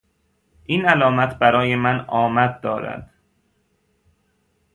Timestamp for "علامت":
0.85-1.39